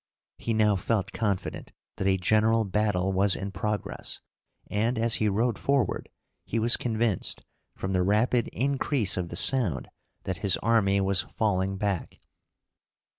[0.39, 4.19] He now felt confident that a general battle was in progress,
[4.65, 6.09] and, as he rode forward,
[6.43, 7.43] he was convinced,
[7.75, 9.91] from the rapid increase of the sound,
[10.23, 12.19] that his army was failing back.